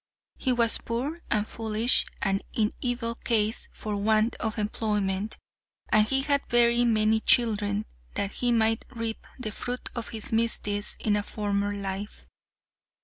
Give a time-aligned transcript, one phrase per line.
[0.39, 5.37] He was poor and foolish and in evil case for want of employment,
[5.89, 7.85] and he had very many children,
[8.15, 12.25] that he might reap the fruit of his misdeeds in a former life.